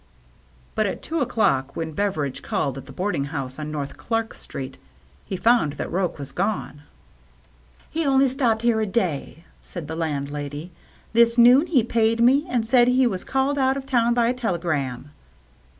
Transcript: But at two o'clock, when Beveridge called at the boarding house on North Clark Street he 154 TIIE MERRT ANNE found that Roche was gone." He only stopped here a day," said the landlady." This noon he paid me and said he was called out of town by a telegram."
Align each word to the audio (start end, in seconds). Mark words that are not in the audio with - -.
But 0.73 0.87
at 0.87 1.03
two 1.03 1.19
o'clock, 1.19 1.75
when 1.75 1.91
Beveridge 1.91 2.41
called 2.41 2.75
at 2.75 2.87
the 2.87 2.91
boarding 2.91 3.25
house 3.25 3.59
on 3.59 3.69
North 3.69 3.97
Clark 3.97 4.33
Street 4.33 4.79
he 5.25 5.35
154 5.35 5.37
TIIE 5.37 5.37
MERRT 5.37 5.37
ANNE 5.37 5.41
found 5.43 5.77
that 5.93 5.95
Roche 5.95 6.17
was 6.17 6.31
gone." 6.31 6.81
He 7.91 8.03
only 8.03 8.27
stopped 8.27 8.63
here 8.63 8.81
a 8.81 8.87
day," 8.87 9.43
said 9.61 9.85
the 9.85 9.95
landlady." 9.95 10.71
This 11.13 11.37
noon 11.37 11.67
he 11.67 11.83
paid 11.83 12.19
me 12.19 12.47
and 12.49 12.65
said 12.65 12.87
he 12.87 13.05
was 13.05 13.23
called 13.23 13.59
out 13.59 13.77
of 13.77 13.85
town 13.85 14.15
by 14.15 14.25
a 14.29 14.33
telegram." 14.33 15.11